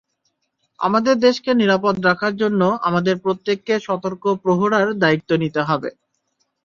আমাদের 0.79 1.15
দেশকে 1.19 1.51
নিরাপদ 1.53 1.95
রাখার 2.05 2.33
জন্য 2.35 2.61
আমাদের 2.87 3.15
প্রত্যেককে 3.23 3.73
সতর্ক 3.79 4.23
প্রহরার 4.43 4.87
দায়িত্ব 5.03 5.29
নিতে 5.43 5.61
হবে। 5.69 5.89